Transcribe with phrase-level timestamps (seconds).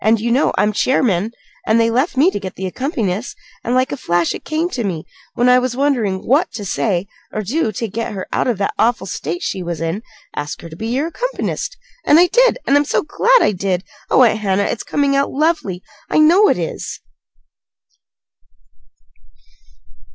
[0.17, 1.31] You know I'm chairman,
[1.67, 4.83] and they left me to get the accompanist; and like a flash it came to
[4.83, 8.57] me, when I was wondering what to say or do to get her out of
[8.57, 10.01] that awful state she was in
[10.35, 12.57] 'Ask her to be your accompanist.' And I did.
[12.65, 13.83] And I'm so glad I did!
[14.09, 15.83] Oh, Aunt Hannah, it's coming out lovely!
[16.09, 16.99] I know it is."